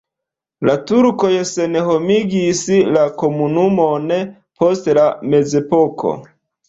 [0.67, 2.61] La turkoj senhomigis
[2.95, 4.09] la komunumon
[4.63, 6.17] post la mezepoko.